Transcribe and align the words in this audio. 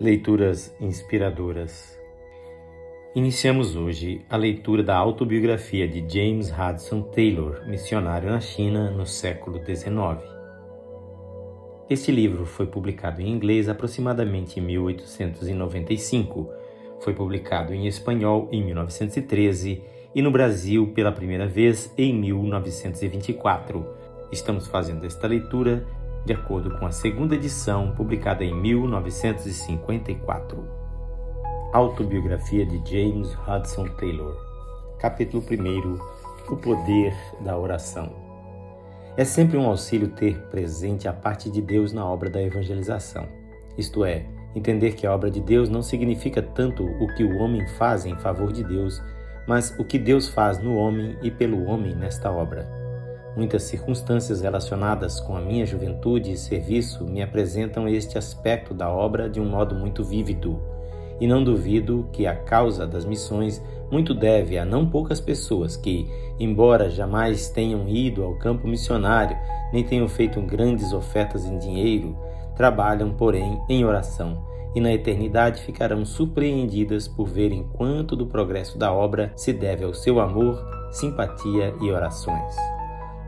Leituras 0.00 0.72
inspiradoras. 0.80 1.98
Iniciamos 3.16 3.74
hoje 3.74 4.24
a 4.30 4.36
leitura 4.36 4.80
da 4.80 4.96
autobiografia 4.96 5.88
de 5.88 5.98
James 6.08 6.52
Hudson 6.52 7.02
Taylor, 7.02 7.66
missionário 7.66 8.30
na 8.30 8.38
China 8.38 8.92
no 8.92 9.04
século 9.04 9.58
XIX. 9.58 10.22
Este 11.90 12.12
livro 12.12 12.46
foi 12.46 12.68
publicado 12.68 13.20
em 13.20 13.28
inglês 13.28 13.68
aproximadamente 13.68 14.60
em 14.60 14.62
1895, 14.62 16.48
foi 17.00 17.12
publicado 17.12 17.74
em 17.74 17.88
espanhol 17.88 18.48
em 18.52 18.64
1913 18.64 19.82
e 20.14 20.22
no 20.22 20.30
Brasil 20.30 20.92
pela 20.94 21.10
primeira 21.10 21.48
vez 21.48 21.92
em 21.98 22.14
1924. 22.14 23.84
Estamos 24.30 24.68
fazendo 24.68 25.04
esta 25.04 25.26
leitura 25.26 25.84
de 26.28 26.34
acordo 26.34 26.78
com 26.78 26.84
a 26.84 26.92
segunda 26.92 27.34
edição, 27.34 27.90
publicada 27.92 28.44
em 28.44 28.54
1954. 28.54 30.62
Autobiografia 31.72 32.66
de 32.66 32.82
James 32.84 33.34
Hudson 33.48 33.86
Taylor. 33.96 34.36
Capítulo 34.98 35.42
1 35.42 35.98
O 36.52 36.56
poder 36.58 37.14
da 37.40 37.56
oração. 37.56 38.12
É 39.16 39.24
sempre 39.24 39.56
um 39.56 39.66
auxílio 39.66 40.08
ter 40.08 40.38
presente 40.48 41.08
a 41.08 41.14
parte 41.14 41.50
de 41.50 41.62
Deus 41.62 41.94
na 41.94 42.04
obra 42.04 42.28
da 42.28 42.42
evangelização. 42.42 43.26
Isto 43.78 44.04
é, 44.04 44.26
entender 44.54 44.92
que 44.92 45.06
a 45.06 45.14
obra 45.14 45.30
de 45.30 45.40
Deus 45.40 45.70
não 45.70 45.80
significa 45.80 46.42
tanto 46.42 46.84
o 46.84 47.06
que 47.14 47.24
o 47.24 47.38
homem 47.38 47.66
faz 47.78 48.04
em 48.04 48.16
favor 48.16 48.52
de 48.52 48.62
Deus, 48.62 49.02
mas 49.46 49.74
o 49.78 49.84
que 49.84 49.98
Deus 49.98 50.28
faz 50.28 50.58
no 50.58 50.76
homem 50.76 51.16
e 51.22 51.30
pelo 51.30 51.64
homem 51.64 51.94
nesta 51.94 52.30
obra. 52.30 52.77
Muitas 53.38 53.62
circunstâncias 53.62 54.40
relacionadas 54.40 55.20
com 55.20 55.36
a 55.36 55.40
minha 55.40 55.64
juventude 55.64 56.32
e 56.32 56.36
serviço 56.36 57.04
me 57.04 57.22
apresentam 57.22 57.86
este 57.88 58.18
aspecto 58.18 58.74
da 58.74 58.90
obra 58.90 59.30
de 59.30 59.40
um 59.40 59.48
modo 59.48 59.76
muito 59.76 60.02
vívido, 60.02 60.60
e 61.20 61.26
não 61.28 61.44
duvido 61.44 62.08
que 62.12 62.26
a 62.26 62.34
causa 62.34 62.84
das 62.84 63.04
missões 63.04 63.62
muito 63.92 64.12
deve 64.12 64.58
a 64.58 64.64
não 64.64 64.90
poucas 64.90 65.20
pessoas 65.20 65.76
que, 65.76 66.10
embora 66.40 66.90
jamais 66.90 67.48
tenham 67.48 67.88
ido 67.88 68.24
ao 68.24 68.34
campo 68.34 68.66
missionário, 68.66 69.36
nem 69.72 69.84
tenham 69.84 70.08
feito 70.08 70.40
grandes 70.40 70.92
ofertas 70.92 71.46
em 71.46 71.58
dinheiro, 71.58 72.18
trabalham, 72.56 73.12
porém, 73.12 73.56
em 73.68 73.84
oração 73.84 74.44
e 74.74 74.80
na 74.80 74.92
eternidade 74.92 75.62
ficarão 75.62 76.04
surpreendidas 76.04 77.06
por 77.06 77.28
verem 77.28 77.62
quanto 77.72 78.16
do 78.16 78.26
progresso 78.26 78.76
da 78.76 78.92
obra 78.92 79.32
se 79.36 79.52
deve 79.52 79.84
ao 79.84 79.94
seu 79.94 80.18
amor, 80.18 80.60
simpatia 80.90 81.72
e 81.80 81.88
orações. 81.88 82.77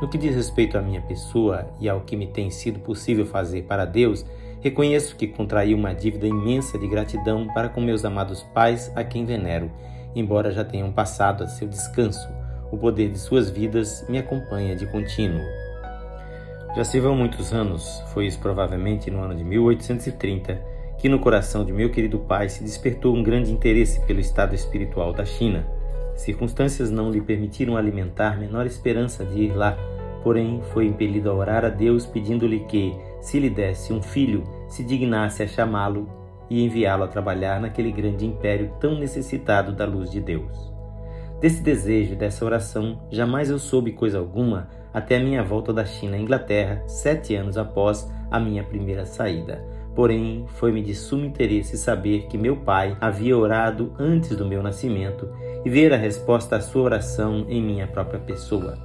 No 0.01 0.09
que 0.09 0.17
diz 0.17 0.35
respeito 0.35 0.79
à 0.79 0.81
minha 0.81 1.03
pessoa 1.03 1.69
e 1.79 1.89
ao 1.89 2.01
que 2.01 2.17
me 2.17 2.27
tem 2.27 2.51
sido 2.51 2.81
possível 2.81 3.27
fazer 3.27 3.63
para 3.65 3.85
Deus, 3.85 4.25
reconheço 4.61 5.15
que 5.15 5.27
contraí 5.27 5.75
uma 5.75 5.95
dívida 5.95 6.27
imensa 6.27 6.79
de 6.79 6.89
gratidão 6.89 7.47
para 7.49 7.69
com 7.69 7.81
meus 7.81 8.05
amados 8.05 8.43
pais 8.55 8.91
a 8.97 9.05
quem 9.05 9.27
venero, 9.27 9.71
embora 10.15 10.53
já 10.53 10.65
tenham 10.65 10.91
passado 10.91 11.45
a 11.45 11.47
seu 11.47 11.69
descanso. 11.69 12.29
O 12.73 12.79
poder 12.79 13.11
de 13.11 13.19
suas 13.19 13.51
vidas 13.51 14.07
me 14.09 14.17
acompanha 14.17 14.75
de 14.75 14.87
contínuo. 14.87 15.43
Já 16.75 16.85
se 16.85 17.01
vão 17.01 17.17
muitos 17.17 17.53
anos, 17.53 18.03
foi 18.13 18.27
isso 18.27 18.39
provavelmente 18.39 19.11
no 19.11 19.21
ano 19.21 19.35
de 19.35 19.43
1830, 19.43 20.55
que 20.97 21.09
no 21.09 21.19
coração 21.19 21.65
de 21.65 21.73
meu 21.73 21.91
querido 21.91 22.21
pai 22.21 22.49
se 22.49 22.63
despertou 22.63 23.15
um 23.15 23.23
grande 23.23 23.51
interesse 23.51 24.01
pelo 24.07 24.21
estado 24.21 24.55
espiritual 24.55 25.13
da 25.13 25.25
China. 25.25 25.67
Circunstâncias 26.21 26.91
não 26.91 27.11
lhe 27.11 27.19
permitiram 27.19 27.79
alimentar 27.79 28.39
menor 28.39 28.67
esperança 28.67 29.25
de 29.25 29.45
ir 29.45 29.57
lá, 29.57 29.75
porém 30.23 30.61
foi 30.71 30.85
impelido 30.85 31.31
a 31.31 31.35
orar 31.35 31.65
a 31.65 31.71
Deus 31.71 32.05
pedindo-lhe 32.05 32.61
que, 32.61 32.95
se 33.23 33.41
lhe 33.41 33.49
desse 33.49 33.91
um 33.91 34.03
filho, 34.03 34.45
se 34.69 34.85
dignasse 34.85 35.43
a 35.43 35.47
chamá-lo 35.47 36.07
e 36.51 36.63
enviá-lo 36.63 37.05
a 37.05 37.09
trabalhar 37.09 37.59
naquele 37.59 37.91
grande 37.91 38.27
império 38.27 38.71
tão 38.79 38.99
necessitado 38.99 39.73
da 39.73 39.87
luz 39.87 40.11
de 40.11 40.21
Deus. 40.21 40.71
Desse 41.41 41.63
desejo 41.63 42.15
dessa 42.15 42.45
oração 42.45 43.01
jamais 43.11 43.49
eu 43.49 43.59
soube 43.59 43.93
coisa 43.93 44.19
alguma 44.19 44.69
até 44.93 45.17
a 45.17 45.21
minha 45.21 45.43
volta 45.43 45.73
da 45.73 45.87
China 45.87 46.17
à 46.17 46.21
Inglaterra, 46.21 46.83
sete 46.87 47.35
anos 47.35 47.57
após 47.57 48.13
a 48.31 48.39
minha 48.39 48.63
primeira 48.63 49.07
saída. 49.07 49.65
Porém, 49.95 50.47
foi-me 50.55 50.83
de 50.83 50.95
sumo 50.95 51.25
interesse 51.25 51.77
saber 51.77 52.27
que 52.29 52.39
meu 52.39 52.57
pai 52.57 52.97
havia 53.01 53.37
orado 53.37 53.93
antes 53.99 54.37
do 54.37 54.47
meu 54.47 54.63
nascimento 54.63 55.29
e 55.65 55.71
ver 55.71 55.93
a 55.93 55.97
resposta 55.97 56.57
à 56.57 56.61
sua 56.61 56.83
oração 56.83 57.45
em 57.49 57.63
minha 57.63 57.87
própria 57.87 58.21
pessoa. 58.21 58.79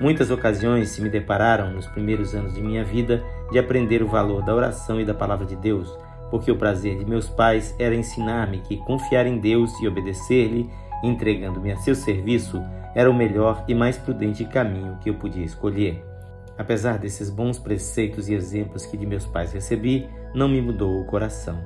Muitas 0.00 0.30
ocasiões 0.30 0.88
se 0.88 1.02
me 1.02 1.10
depararam 1.10 1.72
nos 1.72 1.86
primeiros 1.86 2.34
anos 2.34 2.54
de 2.54 2.62
minha 2.62 2.82
vida 2.82 3.22
de 3.50 3.58
aprender 3.58 4.02
o 4.02 4.08
valor 4.08 4.42
da 4.42 4.54
oração 4.54 4.98
e 5.00 5.04
da 5.04 5.12
palavra 5.12 5.44
de 5.44 5.56
Deus, 5.56 5.94
porque 6.30 6.50
o 6.50 6.56
prazer 6.56 6.96
de 6.96 7.04
meus 7.04 7.28
pais 7.28 7.74
era 7.78 7.94
ensinar-me 7.94 8.60
que 8.60 8.78
confiar 8.78 9.26
em 9.26 9.38
Deus 9.38 9.70
e 9.82 9.88
obedecer-lhe, 9.88 10.70
entregando-me 11.04 11.72
a 11.72 11.76
seu 11.76 11.94
serviço, 11.94 12.62
era 12.94 13.10
o 13.10 13.14
melhor 13.14 13.62
e 13.68 13.74
mais 13.74 13.98
prudente 13.98 14.44
caminho 14.44 14.96
que 15.02 15.10
eu 15.10 15.14
podia 15.14 15.44
escolher. 15.44 16.09
Apesar 16.60 16.98
desses 16.98 17.30
bons 17.30 17.58
preceitos 17.58 18.28
e 18.28 18.34
exemplos 18.34 18.84
que 18.84 18.94
de 18.94 19.06
meus 19.06 19.24
pais 19.24 19.50
recebi, 19.50 20.06
não 20.34 20.46
me 20.46 20.60
mudou 20.60 21.00
o 21.00 21.06
coração. 21.06 21.58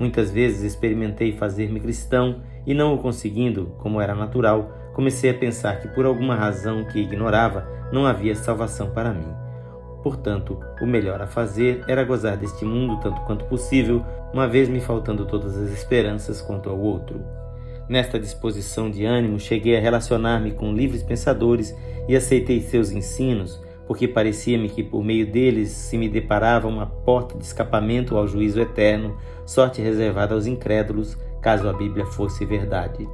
Muitas 0.00 0.30
vezes 0.30 0.62
experimentei 0.62 1.36
fazer-me 1.36 1.78
cristão 1.78 2.40
e, 2.66 2.72
não 2.72 2.94
o 2.94 2.98
conseguindo, 2.98 3.74
como 3.76 4.00
era 4.00 4.14
natural, 4.14 4.72
comecei 4.94 5.28
a 5.28 5.34
pensar 5.34 5.82
que 5.82 5.88
por 5.88 6.06
alguma 6.06 6.34
razão 6.34 6.82
que 6.86 6.98
ignorava 6.98 7.68
não 7.92 8.06
havia 8.06 8.34
salvação 8.34 8.88
para 8.88 9.12
mim. 9.12 9.30
Portanto, 10.02 10.58
o 10.80 10.86
melhor 10.86 11.20
a 11.20 11.26
fazer 11.26 11.84
era 11.86 12.02
gozar 12.02 12.38
deste 12.38 12.64
mundo 12.64 12.98
tanto 13.02 13.20
quanto 13.26 13.44
possível, 13.44 14.02
uma 14.32 14.48
vez 14.48 14.66
me 14.66 14.80
faltando 14.80 15.26
todas 15.26 15.58
as 15.58 15.72
esperanças 15.72 16.40
quanto 16.40 16.70
ao 16.70 16.80
outro. 16.80 17.20
Nesta 17.86 18.18
disposição 18.18 18.90
de 18.90 19.04
ânimo, 19.04 19.38
cheguei 19.38 19.76
a 19.76 19.80
relacionar-me 19.80 20.52
com 20.52 20.72
livres 20.72 21.02
pensadores 21.02 21.76
e 22.08 22.16
aceitei 22.16 22.62
seus 22.62 22.90
ensinos, 22.90 23.67
porque 23.88 24.06
parecia-me 24.06 24.68
que 24.68 24.82
por 24.82 25.02
meio 25.02 25.26
deles 25.26 25.70
se 25.70 25.96
me 25.96 26.10
deparava 26.10 26.68
uma 26.68 26.84
porta 26.84 27.38
de 27.38 27.42
escapamento 27.42 28.18
ao 28.18 28.28
juízo 28.28 28.60
eterno, 28.60 29.16
sorte 29.46 29.80
reservada 29.80 30.34
aos 30.34 30.46
incrédulos, 30.46 31.16
caso 31.40 31.66
a 31.66 31.72
Bíblia 31.72 32.04
fosse 32.04 32.44
verdade. 32.44 33.08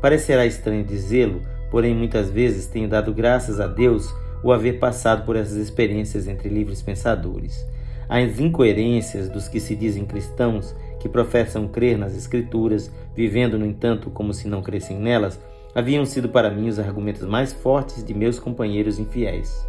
Parecerá 0.00 0.46
estranho 0.46 0.82
dizê-lo, 0.82 1.42
porém 1.70 1.94
muitas 1.94 2.30
vezes 2.30 2.66
tenho 2.66 2.88
dado 2.88 3.12
graças 3.12 3.60
a 3.60 3.66
Deus 3.66 4.10
o 4.42 4.52
haver 4.52 4.78
passado 4.78 5.26
por 5.26 5.36
essas 5.36 5.58
experiências 5.58 6.26
entre 6.26 6.48
livres 6.48 6.80
pensadores. 6.80 7.66
As 8.08 8.40
incoerências 8.40 9.28
dos 9.28 9.48
que 9.48 9.60
se 9.60 9.76
dizem 9.76 10.06
cristãos, 10.06 10.74
que 10.98 11.10
professam 11.10 11.68
crer 11.68 11.98
nas 11.98 12.16
Escrituras, 12.16 12.90
vivendo, 13.14 13.58
no 13.58 13.66
entanto, 13.66 14.08
como 14.08 14.32
se 14.32 14.48
não 14.48 14.62
crescem 14.62 14.98
nelas, 14.98 15.38
haviam 15.74 16.06
sido 16.06 16.30
para 16.30 16.50
mim 16.50 16.68
os 16.68 16.78
argumentos 16.78 17.28
mais 17.28 17.52
fortes 17.52 18.02
de 18.02 18.14
meus 18.14 18.38
companheiros 18.38 18.98
infiéis. 18.98 19.66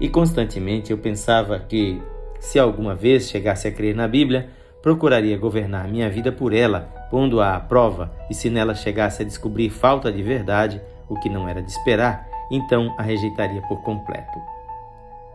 E 0.00 0.08
constantemente 0.08 0.90
eu 0.90 0.98
pensava 0.98 1.58
que, 1.58 2.00
se 2.38 2.58
alguma 2.58 2.94
vez 2.94 3.28
chegasse 3.28 3.68
a 3.68 3.72
crer 3.72 3.94
na 3.94 4.08
Bíblia, 4.08 4.48
procuraria 4.80 5.36
governar 5.36 5.86
minha 5.86 6.08
vida 6.08 6.32
por 6.32 6.54
ela, 6.54 6.88
pondo-a 7.10 7.54
à 7.54 7.60
prova, 7.60 8.10
e 8.30 8.34
se 8.34 8.48
nela 8.48 8.74
chegasse 8.74 9.22
a 9.22 9.26
descobrir 9.26 9.68
falta 9.68 10.10
de 10.10 10.22
verdade, 10.22 10.80
o 11.08 11.18
que 11.20 11.28
não 11.28 11.46
era 11.46 11.62
de 11.62 11.70
esperar, 11.70 12.26
então 12.50 12.94
a 12.96 13.02
rejeitaria 13.02 13.60
por 13.62 13.82
completo. 13.82 14.38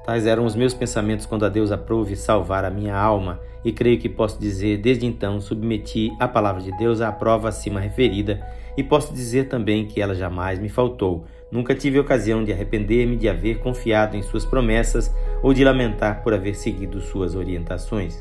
Tais 0.03 0.25
eram 0.25 0.45
os 0.45 0.55
meus 0.55 0.73
pensamentos 0.73 1.25
quando 1.25 1.45
a 1.45 1.49
Deus 1.49 1.71
aprove 1.71 2.15
salvar 2.15 2.65
a 2.65 2.69
minha 2.69 2.95
alma, 2.95 3.39
e 3.63 3.71
creio 3.71 3.99
que 3.99 4.09
posso 4.09 4.39
dizer, 4.39 4.77
desde 4.77 5.05
então, 5.05 5.39
submeti 5.39 6.11
a 6.19 6.27
palavra 6.27 6.61
de 6.61 6.71
Deus 6.77 7.01
à 7.01 7.11
prova 7.11 7.49
acima 7.49 7.79
referida, 7.79 8.45
e 8.77 8.83
posso 8.83 9.13
dizer 9.13 9.47
também 9.47 9.85
que 9.85 10.01
ela 10.01 10.13
jamais 10.13 10.59
me 10.59 10.69
faltou, 10.69 11.25
Nunca 11.51 11.75
tive 11.75 11.99
ocasião 11.99 12.43
de 12.43 12.51
arrepender-me 12.51 13.15
de 13.15 13.29
haver 13.29 13.59
confiado 13.59 14.17
em 14.17 14.23
suas 14.23 14.43
promessas 14.45 15.13
ou 15.43 15.53
de 15.53 15.63
lamentar 15.63 16.23
por 16.23 16.33
haver 16.33 16.55
seguido 16.55 16.99
suas 17.01 17.35
orientações. 17.35 18.19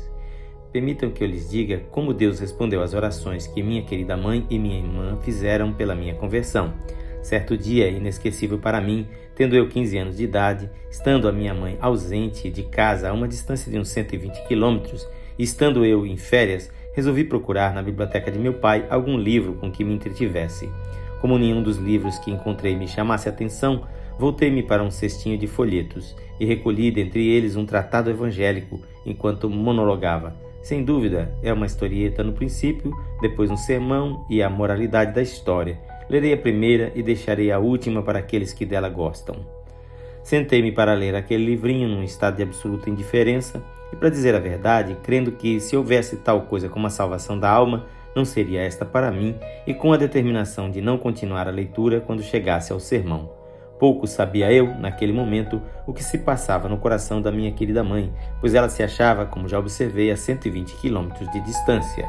Permitam 0.71 1.09
que 1.09 1.23
eu 1.23 1.27
lhes 1.27 1.49
diga 1.49 1.83
como 1.89 2.13
Deus 2.13 2.39
respondeu 2.39 2.81
às 2.81 2.93
orações 2.93 3.47
que 3.47 3.63
minha 3.63 3.83
querida 3.83 4.15
mãe 4.17 4.45
e 4.49 4.59
minha 4.59 4.77
irmã 4.77 5.17
fizeram 5.21 5.73
pela 5.73 5.95
minha 5.95 6.13
conversão. 6.15 6.73
Certo 7.21 7.57
dia, 7.57 7.87
inesquecível 7.89 8.59
para 8.59 8.79
mim, 8.79 9.07
tendo 9.35 9.55
eu 9.55 9.67
15 9.67 9.97
anos 9.97 10.17
de 10.17 10.23
idade, 10.23 10.69
estando 10.91 11.27
a 11.27 11.31
minha 11.31 11.53
mãe 11.53 11.77
ausente 11.81 12.51
de 12.51 12.61
casa 12.63 13.09
a 13.09 13.13
uma 13.13 13.27
distância 13.27 13.71
de 13.71 13.79
uns 13.79 13.87
120 13.87 14.47
quilômetros, 14.47 15.07
estando 15.39 15.83
eu 15.83 16.05
em 16.05 16.17
férias, 16.17 16.71
resolvi 16.93 17.23
procurar 17.23 17.73
na 17.73 17.81
biblioteca 17.81 18.31
de 18.31 18.37
meu 18.37 18.53
pai 18.53 18.85
algum 18.89 19.17
livro 19.17 19.53
com 19.55 19.71
que 19.71 19.83
me 19.83 19.93
entretivesse. 19.93 20.69
Como 21.21 21.37
nenhum 21.37 21.63
dos 21.63 21.77
livros 21.77 22.19
que 22.19 22.31
encontrei 22.31 22.75
me 22.75 22.87
chamasse 22.87 23.27
a 23.27 23.31
atenção, 23.31 23.83
voltei-me 24.17 24.63
para 24.63 24.83
um 24.83 24.91
cestinho 24.91 25.37
de 25.37 25.47
folhetos 25.47 26.15
e 26.39 26.45
recolhi 26.45 26.91
dentre 26.91 27.27
eles 27.27 27.55
um 27.55 27.65
tratado 27.65 28.09
evangélico 28.09 28.79
enquanto 29.05 29.49
monologava. 29.49 30.35
Sem 30.61 30.83
dúvida, 30.83 31.31
é 31.43 31.53
uma 31.53 31.67
historieta 31.67 32.23
no 32.23 32.33
princípio, 32.33 32.91
depois 33.21 33.51
um 33.51 33.57
sermão 33.57 34.25
e 34.29 34.41
a 34.41 34.49
moralidade 34.49 35.13
da 35.13 35.21
história. 35.21 35.77
Lerei 36.09 36.33
a 36.33 36.37
primeira 36.37 36.91
e 36.95 37.03
deixarei 37.03 37.51
a 37.51 37.59
última 37.59 38.01
para 38.01 38.19
aqueles 38.19 38.51
que 38.51 38.65
dela 38.65 38.89
gostam. 38.89 39.35
Sentei-me 40.23 40.71
para 40.71 40.95
ler 40.95 41.13
aquele 41.13 41.45
livrinho 41.45 41.87
num 41.87 42.01
estado 42.01 42.37
de 42.37 42.43
absoluta 42.43 42.89
indiferença, 42.89 43.63
E 43.93 43.95
para 43.95 44.09
dizer 44.09 44.33
a 44.33 44.39
verdade, 44.39 44.97
crendo 45.03 45.31
que 45.31 45.59
se 45.59 45.77
houvesse 45.77 46.17
tal 46.17 46.41
coisa 46.41 46.67
como 46.67 46.87
a 46.87 46.89
salvação 46.89 47.39
da 47.39 47.49
alma, 47.49 47.85
não 48.15 48.23
seria 48.23 48.61
esta 48.61 48.85
para 48.85 49.11
mim, 49.11 49.35
e 49.67 49.73
com 49.73 49.91
a 49.91 49.97
determinação 49.97 50.71
de 50.71 50.81
não 50.81 50.97
continuar 50.97 51.47
a 51.47 51.51
leitura 51.51 51.99
quando 51.99 52.23
chegasse 52.23 52.71
ao 52.71 52.79
sermão. 52.79 53.29
Pouco 53.77 54.07
sabia 54.07 54.51
eu, 54.53 54.73
naquele 54.75 55.11
momento, 55.11 55.61
o 55.85 55.93
que 55.93 56.03
se 56.03 56.19
passava 56.19 56.69
no 56.69 56.77
coração 56.77 57.21
da 57.21 57.31
minha 57.31 57.51
querida 57.51 57.83
mãe, 57.83 58.11
pois 58.39 58.55
ela 58.55 58.69
se 58.69 58.81
achava, 58.81 59.25
como 59.25 59.49
já 59.49 59.59
observei, 59.59 60.11
a 60.11 60.15
120 60.15 60.77
quilômetros 60.77 61.29
de 61.31 61.41
distância. 61.41 62.07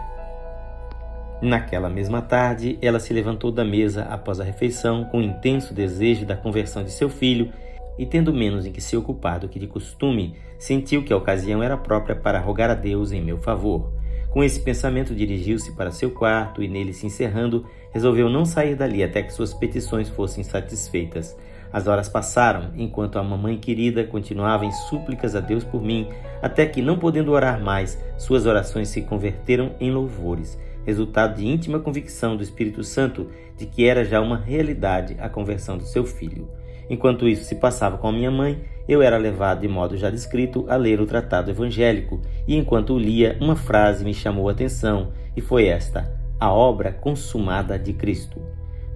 Naquela 1.42 1.90
mesma 1.90 2.22
tarde, 2.22 2.78
ela 2.80 3.00
se 3.00 3.12
levantou 3.12 3.50
da 3.50 3.64
mesa 3.64 4.04
após 4.04 4.40
a 4.40 4.44
refeição 4.44 5.04
com 5.04 5.18
o 5.18 5.22
intenso 5.22 5.74
desejo 5.74 6.24
da 6.24 6.36
conversão 6.36 6.84
de 6.84 6.90
seu 6.90 7.10
filho 7.10 7.52
e, 7.98 8.06
tendo 8.06 8.32
menos 8.32 8.64
em 8.64 8.72
que 8.72 8.80
se 8.80 8.96
ocupar 8.96 9.40
do 9.40 9.48
que 9.48 9.58
de 9.58 9.66
costume, 9.66 10.36
sentiu 10.58 11.02
que 11.02 11.12
a 11.12 11.16
ocasião 11.16 11.62
era 11.62 11.76
própria 11.76 12.14
para 12.14 12.38
rogar 12.38 12.70
a 12.70 12.74
Deus 12.74 13.12
em 13.12 13.20
meu 13.20 13.38
favor. 13.38 13.92
Com 14.30 14.44
esse 14.44 14.60
pensamento, 14.60 15.14
dirigiu-se 15.14 15.72
para 15.72 15.90
seu 15.90 16.10
quarto 16.10 16.62
e, 16.62 16.68
nele 16.68 16.92
se 16.92 17.06
encerrando, 17.06 17.66
resolveu 17.90 18.28
não 18.28 18.44
sair 18.44 18.74
dali 18.74 19.02
até 19.02 19.22
que 19.22 19.32
suas 19.32 19.54
petições 19.54 20.08
fossem 20.08 20.44
satisfeitas. 20.44 21.36
As 21.72 21.86
horas 21.86 22.08
passaram, 22.08 22.70
enquanto 22.76 23.18
a 23.18 23.22
mamãe 23.22 23.58
querida 23.58 24.04
continuava 24.04 24.64
em 24.64 24.72
súplicas 24.72 25.34
a 25.34 25.40
Deus 25.40 25.64
por 25.64 25.82
mim, 25.82 26.08
até 26.42 26.66
que, 26.66 26.82
não 26.82 26.98
podendo 26.98 27.32
orar 27.32 27.62
mais, 27.62 27.98
suas 28.18 28.46
orações 28.46 28.88
se 28.88 29.02
converteram 29.02 29.74
em 29.80 29.90
louvores 29.90 30.58
resultado 30.86 31.34
de 31.34 31.46
íntima 31.46 31.80
convicção 31.80 32.36
do 32.36 32.44
Espírito 32.44 32.84
Santo 32.84 33.28
de 33.56 33.66
que 33.66 33.84
era 33.84 34.04
já 34.04 34.20
uma 34.20 34.38
realidade 34.38 35.16
a 35.18 35.28
conversão 35.28 35.76
do 35.76 35.84
seu 35.84 36.06
filho. 36.06 36.48
Enquanto 36.88 37.26
isso 37.26 37.44
se 37.44 37.56
passava 37.56 37.98
com 37.98 38.06
a 38.06 38.12
minha 38.12 38.30
mãe, 38.30 38.62
eu 38.88 39.02
era 39.02 39.16
levado, 39.16 39.60
de 39.60 39.68
modo 39.68 39.96
já 39.96 40.10
descrito, 40.10 40.64
a 40.68 40.76
ler 40.76 41.00
o 41.00 41.06
tratado 41.06 41.50
evangélico, 41.50 42.20
e 42.46 42.56
enquanto 42.56 42.94
o 42.94 42.98
lia, 42.98 43.36
uma 43.40 43.56
frase 43.56 44.04
me 44.04 44.14
chamou 44.14 44.48
a 44.48 44.52
atenção, 44.52 45.12
e 45.36 45.40
foi 45.40 45.66
esta: 45.66 46.12
a 46.38 46.52
obra 46.52 46.92
consumada 46.92 47.78
de 47.78 47.92
Cristo. 47.92 48.40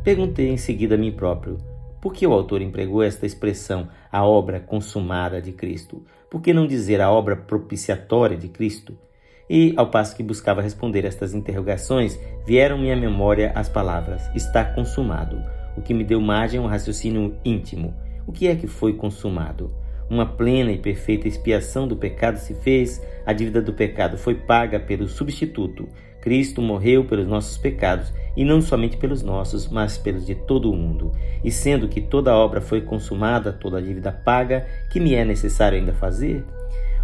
Perguntei 0.05 0.49
em 0.49 0.57
seguida 0.57 0.95
a 0.95 0.99
mim 0.99 1.13
próprio: 1.13 1.59
por 2.01 2.15
que 2.15 2.27
o 2.27 2.33
autor 2.33 2.63
empregou 2.63 3.03
esta 3.03 3.27
expressão, 3.27 3.89
a 4.11 4.25
obra 4.25 4.59
consumada 4.59 5.41
de 5.41 5.53
Cristo? 5.53 6.03
Por 6.31 6.41
que 6.41 6.55
não 6.55 6.67
dizer 6.67 6.99
a 7.01 7.11
obra 7.11 7.37
propiciatória 7.37 8.39
de 8.39 8.49
Cristo? 8.49 8.97
E, 9.51 9.75
ao 9.77 9.91
passo 9.91 10.17
que 10.17 10.23
buscava 10.23 10.63
responder 10.63 11.05
estas 11.05 11.35
interrogações, 11.35 12.19
vieram-me 12.47 12.91
à 12.91 12.97
memória 12.97 13.53
as 13.55 13.69
palavras: 13.69 14.23
Está 14.35 14.65
consumado, 14.65 15.43
o 15.77 15.83
que 15.83 15.93
me 15.93 16.03
deu 16.03 16.21
margem 16.21 16.59
a 16.59 16.63
um 16.63 16.67
raciocínio 16.67 17.37
íntimo. 17.45 17.93
O 18.27 18.33
que 18.33 18.47
é 18.49 18.55
que 18.55 18.67
foi 18.67 18.95
consumado? 18.95 19.71
Uma 20.11 20.27
plena 20.27 20.73
e 20.73 20.79
perfeita 20.79 21.29
expiação 21.29 21.87
do 21.87 21.97
pecado 21.97 22.37
se 22.37 22.53
fez, 22.53 23.01
a 23.25 23.33
dívida 23.33 23.63
do 23.63 23.73
pecado 23.73 24.19
foi 24.19 24.35
paga 24.35 24.81
pelo 24.81 25.07
substituto. 25.07 25.89
Cristo 26.21 26.61
morreu 26.61 27.05
pelos 27.05 27.29
nossos 27.29 27.57
pecados, 27.57 28.13
e 28.37 28.45
não 28.45 28.61
somente 28.61 28.97
pelos 28.97 29.23
nossos, 29.23 29.69
mas 29.69 29.97
pelos 29.97 30.27
de 30.27 30.35
todo 30.35 30.69
o 30.69 30.77
mundo. 30.77 31.13
E 31.45 31.51
sendo 31.53 31.87
que 31.87 32.01
toda 32.01 32.37
obra 32.37 32.61
foi 32.61 32.81
consumada, 32.81 33.53
toda 33.53 33.79
a 33.79 33.81
dívida 33.81 34.11
paga, 34.11 34.67
que 34.91 34.99
me 34.99 35.15
é 35.15 35.25
necessário 35.25 35.79
ainda 35.79 35.93
fazer? 35.93 36.45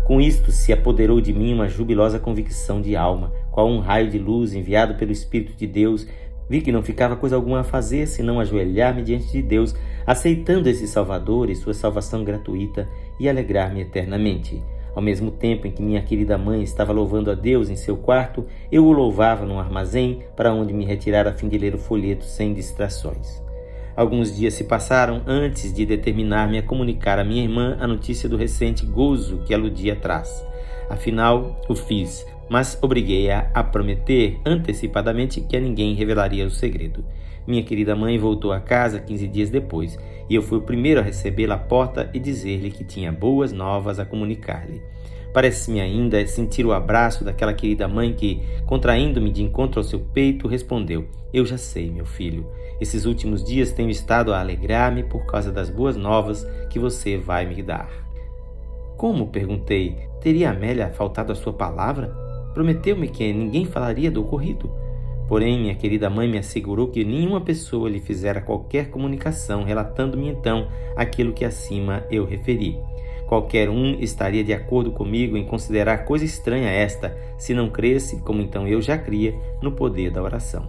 Com 0.05 0.21
isto 0.21 0.51
se 0.51 0.73
apoderou 0.73 1.21
de 1.21 1.33
mim 1.33 1.55
uma 1.55 1.69
jubilosa 1.69 2.19
convicção 2.19 2.83
de 2.83 2.97
alma, 2.97 3.33
qual 3.53 3.69
um 3.69 3.79
raio 3.79 4.11
de 4.11 4.19
luz 4.19 4.53
enviado 4.53 4.95
pelo 4.95 5.13
Espírito 5.13 5.57
de 5.57 5.67
Deus. 5.67 6.07
Vi 6.49 6.61
que 6.61 6.73
não 6.73 6.83
ficava 6.83 7.17
coisa 7.17 7.37
alguma 7.37 7.61
a 7.61 7.65
fazer 7.65 8.07
senão 8.07 8.39
ajoelhar-me 8.39 9.03
diante 9.03 9.31
de 9.33 9.43
Deus, 9.43 9.75
aceitando 10.07 10.69
esse 10.69 10.87
Salvador 10.87 11.51
e 11.51 11.57
sua 11.57 11.75
salvação 11.75 12.23
gratuita 12.23 12.89
e 13.19 13.29
alegrar-me 13.29 13.81
eternamente. 13.81 14.63
Ao 14.95 15.03
mesmo 15.03 15.31
tempo 15.31 15.67
em 15.67 15.71
que 15.71 15.83
minha 15.83 16.01
querida 16.01 16.39
mãe 16.39 16.63
estava 16.63 16.93
louvando 16.93 17.31
a 17.31 17.35
Deus 17.35 17.69
em 17.69 17.77
seu 17.77 17.99
quarto, 17.99 18.47
eu 18.73 18.87
o 18.87 18.93
louvava 18.93 19.45
num 19.45 19.59
armazém 19.59 20.23
para 20.35 20.55
onde 20.55 20.73
me 20.73 20.87
retirar 20.87 21.27
a 21.27 21.35
fim 21.35 21.49
de 21.49 21.59
ler 21.59 21.75
o 21.75 21.79
folheto 21.79 22.25
sem 22.25 22.55
distrações. 22.55 23.43
Alguns 23.95 24.35
dias 24.35 24.55
se 24.55 24.65
passaram 24.65 25.23
antes 25.27 25.73
de 25.73 25.85
determinar-me 25.85 26.59
a 26.59 26.63
comunicar 26.63 27.19
à 27.19 27.25
minha 27.25 27.43
irmã 27.43 27.77
a 27.81 27.87
notícia 27.87 28.29
do 28.29 28.37
recente 28.37 28.87
gozo 28.87 29.43
que 29.47 29.53
aludia 29.53 29.95
atrás. 29.95 30.47
Afinal, 30.89 31.61
o 31.69 31.75
fiz, 31.75 32.27
mas 32.49 32.79
obriguei-a 32.81 33.51
a 33.53 33.63
prometer 33.63 34.41
antecipadamente 34.45 35.41
que 35.41 35.57
a 35.57 35.61
ninguém 35.61 35.95
revelaria 35.95 36.47
o 36.47 36.51
segredo. 36.51 37.05
Minha 37.47 37.63
querida 37.63 37.95
mãe 37.95 38.19
voltou 38.19 38.53
a 38.53 38.61
casa 38.61 39.01
15 39.01 39.29
dias 39.29 39.51
depois 39.51 39.99
e 40.29 40.35
eu 40.35 40.43
fui 40.43 40.59
o 40.59 40.63
primeiro 40.63 41.01
a 41.01 41.03
recebê-la 41.03 41.55
à 41.55 41.59
porta 41.59 42.11
e 42.13 42.19
dizer-lhe 42.19 42.71
que 42.71 42.85
tinha 42.85 43.13
boas 43.13 43.53
novas 43.53 44.01
a 44.01 44.05
comunicar-lhe. 44.05 44.83
Parece-me 45.33 45.81
ainda 45.81 46.27
sentir 46.27 46.65
o 46.65 46.73
abraço 46.73 47.23
daquela 47.23 47.53
querida 47.53 47.87
mãe 47.87 48.15
que, 48.15 48.41
contraindo-me 48.65 49.31
de 49.31 49.43
encontro 49.43 49.79
ao 49.79 49.85
seu 49.85 50.01
peito, 50.01 50.49
respondeu: 50.49 51.07
Eu 51.33 51.45
já 51.45 51.59
sei, 51.59 51.91
meu 51.91 52.07
filho. 52.07 52.47
Esses 52.81 53.05
últimos 53.05 53.45
dias 53.45 53.71
tenho 53.71 53.91
estado 53.91 54.33
a 54.33 54.41
alegrar-me 54.41 55.03
por 55.03 55.27
causa 55.27 55.53
das 55.53 55.69
boas 55.69 55.95
novas 55.95 56.47
que 56.71 56.79
você 56.79 57.19
vai 57.19 57.45
me 57.45 57.63
dar. 57.63 57.91
Como? 58.97 59.29
perguntei. 59.29 60.09
Teria 60.23 60.51
Amélia 60.51 60.89
faltado 60.89 61.33
a 61.33 61.37
sua 61.37 61.53
palavra? 61.53 62.26
Prometeu-me 62.57 63.07
que 63.09 63.35
ninguém 63.35 63.67
falaria 63.67 64.11
do 64.11 64.23
ocorrido. 64.23 64.71
Porém, 65.29 65.61
minha 65.61 65.75
querida 65.75 66.09
mãe 66.09 66.27
me 66.27 66.39
assegurou 66.39 66.89
que 66.89 67.05
nenhuma 67.05 67.39
pessoa 67.39 67.87
lhe 67.87 68.01
fizera 68.01 68.41
qualquer 68.41 68.89
comunicação, 68.89 69.63
relatando-me 69.63 70.31
então 70.31 70.67
aquilo 70.97 71.35
que 71.35 71.45
acima 71.45 72.07
eu 72.11 72.25
referi. 72.25 72.81
Qualquer 73.27 73.69
um 73.69 74.01
estaria 74.01 74.43
de 74.43 74.55
acordo 74.55 74.91
comigo 74.91 75.37
em 75.37 75.45
considerar 75.45 76.07
coisa 76.07 76.25
estranha 76.25 76.71
esta, 76.71 77.15
se 77.37 77.53
não 77.53 77.69
cresce, 77.69 78.23
como 78.23 78.41
então 78.41 78.67
eu 78.67 78.81
já 78.81 78.97
cria, 78.97 79.35
no 79.61 79.73
poder 79.73 80.11
da 80.11 80.23
oração. 80.23 80.67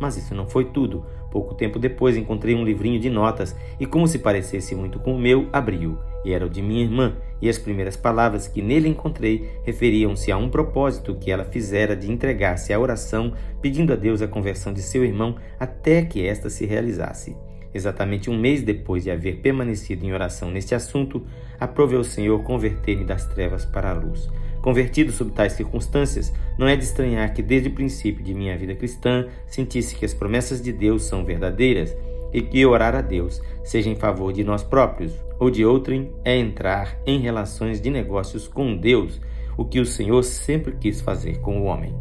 Mas 0.00 0.16
isso 0.16 0.34
não 0.34 0.48
foi 0.48 0.64
tudo. 0.64 1.04
Pouco 1.36 1.54
tempo 1.54 1.78
depois 1.78 2.16
encontrei 2.16 2.54
um 2.54 2.64
livrinho 2.64 2.98
de 2.98 3.10
notas 3.10 3.54
e, 3.78 3.84
como 3.84 4.08
se 4.08 4.20
parecesse 4.20 4.74
muito 4.74 4.98
com 4.98 5.14
o 5.14 5.18
meu, 5.18 5.50
abri-o. 5.52 5.98
E 6.24 6.32
era 6.32 6.46
o 6.46 6.48
de 6.48 6.62
minha 6.62 6.82
irmã, 6.82 7.14
e 7.42 7.48
as 7.50 7.58
primeiras 7.58 7.94
palavras 7.94 8.48
que 8.48 8.62
nele 8.62 8.88
encontrei 8.88 9.46
referiam-se 9.62 10.32
a 10.32 10.38
um 10.38 10.48
propósito 10.48 11.14
que 11.14 11.30
ela 11.30 11.44
fizera 11.44 11.94
de 11.94 12.10
entregar-se 12.10 12.72
à 12.72 12.80
oração, 12.80 13.34
pedindo 13.60 13.92
a 13.92 13.96
Deus 13.96 14.22
a 14.22 14.26
conversão 14.26 14.72
de 14.72 14.80
seu 14.80 15.04
irmão 15.04 15.36
até 15.60 16.02
que 16.06 16.26
esta 16.26 16.48
se 16.48 16.64
realizasse. 16.64 17.36
Exatamente 17.74 18.30
um 18.30 18.40
mês 18.40 18.62
depois 18.62 19.04
de 19.04 19.10
haver 19.10 19.42
permanecido 19.42 20.06
em 20.06 20.14
oração 20.14 20.50
neste 20.50 20.74
assunto, 20.74 21.22
aprove 21.60 21.96
ao 21.96 22.02
Senhor 22.02 22.42
converter-me 22.44 23.04
das 23.04 23.26
trevas 23.26 23.66
para 23.66 23.90
a 23.90 23.94
luz. 23.94 24.26
Convertido 24.66 25.12
sob 25.12 25.30
tais 25.30 25.52
circunstâncias, 25.52 26.34
não 26.58 26.66
é 26.66 26.74
de 26.74 26.82
estranhar 26.82 27.32
que 27.32 27.40
desde 27.40 27.68
o 27.68 27.72
princípio 27.72 28.24
de 28.24 28.34
minha 28.34 28.58
vida 28.58 28.74
cristã 28.74 29.28
sentisse 29.46 29.94
que 29.94 30.04
as 30.04 30.12
promessas 30.12 30.60
de 30.60 30.72
Deus 30.72 31.04
são 31.04 31.24
verdadeiras 31.24 31.96
e 32.32 32.42
que 32.42 32.66
orar 32.66 32.92
a 32.96 33.00
Deus, 33.00 33.40
seja 33.62 33.88
em 33.88 33.94
favor 33.94 34.32
de 34.32 34.42
nós 34.42 34.64
próprios 34.64 35.14
ou 35.38 35.52
de 35.52 35.64
outrem, 35.64 36.12
é 36.24 36.36
entrar 36.36 37.00
em 37.06 37.20
relações 37.20 37.80
de 37.80 37.90
negócios 37.90 38.48
com 38.48 38.76
Deus, 38.76 39.20
o 39.56 39.64
que 39.64 39.78
o 39.78 39.86
Senhor 39.86 40.24
sempre 40.24 40.72
quis 40.72 41.00
fazer 41.00 41.38
com 41.38 41.60
o 41.60 41.66
homem. 41.66 41.94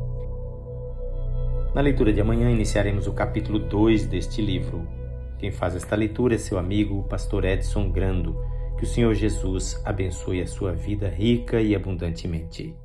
Na 1.76 1.82
leitura 1.82 2.12
de 2.12 2.20
amanhã 2.20 2.50
iniciaremos 2.50 3.06
o 3.06 3.14
capítulo 3.14 3.60
2 3.60 4.08
deste 4.08 4.42
livro. 4.42 4.88
Quem 5.38 5.52
faz 5.52 5.76
esta 5.76 5.96
leitura 5.96 6.34
é 6.34 6.40
seu 6.40 6.58
amigo, 6.58 6.98
o 6.98 7.04
pastor 7.04 7.46
Edson 7.46 7.92
Grando. 7.92 8.36
Que 8.78 8.84
o 8.84 8.88
Senhor 8.88 9.14
Jesus 9.14 9.82
abençoe 9.86 10.42
a 10.42 10.48
sua 10.48 10.74
vida 10.74 11.08
rica 11.08 11.62
e 11.62 11.74
abundantemente. 11.74 12.76